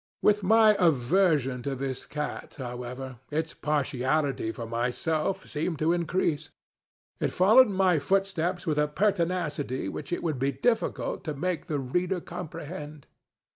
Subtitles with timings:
[0.23, 6.49] With my aversion to this cat, however, its partiality for myself seemed to increase.
[7.19, 11.77] It followed my footsteps with a pertinacity which it would be difficult to make the
[11.77, 13.05] reader comprehend.